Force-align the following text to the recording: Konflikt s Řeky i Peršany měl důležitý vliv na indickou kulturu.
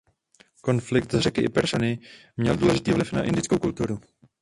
Konflikt 0.61 1.13
s 1.13 1.19
Řeky 1.19 1.41
i 1.41 1.49
Peršany 1.49 1.99
měl 2.37 2.57
důležitý 2.57 2.91
vliv 2.91 3.13
na 3.13 3.23
indickou 3.23 3.57
kulturu. 3.57 4.01